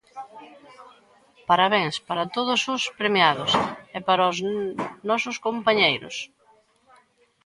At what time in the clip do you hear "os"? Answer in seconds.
2.75-2.83, 4.31-4.37